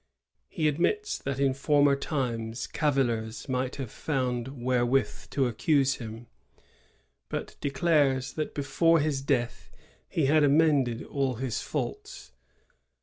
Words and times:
He 0.49 0.67
admits 0.67 1.19
that 1.19 1.39
in 1.39 1.53
former 1.53 1.95
times 1.95 2.65
cavillers 2.65 3.47
might 3.47 3.75
have 3.75 3.91
found 3.91 4.47
wherewith 4.47 5.27
to 5.29 5.45
accuse 5.45 5.97
him, 5.97 6.25
but 7.29 7.55
declares 7.61 8.33
that 8.33 8.55
before 8.55 8.99
his 8.99 9.21
death 9.21 9.69
he 10.09 10.25
had 10.25 10.43
amended 10.43 11.03
all 11.03 11.35
his 11.35 11.61
faults. 11.61 12.31